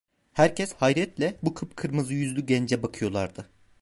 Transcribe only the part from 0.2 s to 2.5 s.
Herkes hayretle bu kıpkırmızı yüzlü